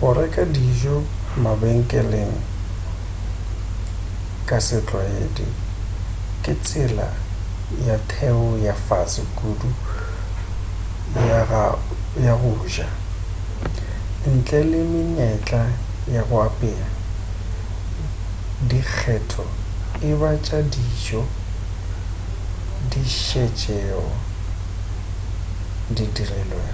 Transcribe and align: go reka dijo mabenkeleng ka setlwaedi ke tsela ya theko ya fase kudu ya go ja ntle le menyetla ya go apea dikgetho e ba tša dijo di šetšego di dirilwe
go 0.00 0.08
reka 0.20 0.42
dijo 0.56 0.94
mabenkeleng 1.44 2.36
ka 4.48 4.58
setlwaedi 4.66 5.46
ke 6.42 6.52
tsela 6.66 7.08
ya 7.86 7.96
theko 8.10 8.48
ya 8.66 8.74
fase 8.86 9.22
kudu 9.38 9.70
ya 12.26 12.32
go 12.42 12.52
ja 12.74 12.88
ntle 14.34 14.60
le 14.70 14.80
menyetla 14.92 15.62
ya 16.14 16.22
go 16.28 16.36
apea 16.48 16.88
dikgetho 18.68 19.44
e 20.08 20.10
ba 20.20 20.30
tša 20.44 20.58
dijo 20.74 21.22
di 22.90 23.02
šetšego 23.24 24.08
di 25.94 26.04
dirilwe 26.14 26.68